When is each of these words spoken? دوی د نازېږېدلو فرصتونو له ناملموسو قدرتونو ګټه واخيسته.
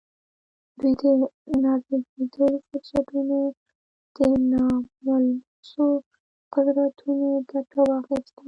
دوی 0.77 0.93
د 1.01 1.03
نازېږېدلو 1.63 2.47
فرصتونو 2.67 3.39
له 4.17 4.27
ناملموسو 4.51 5.85
قدرتونو 6.53 7.29
ګټه 7.51 7.79
واخيسته. 7.89 8.39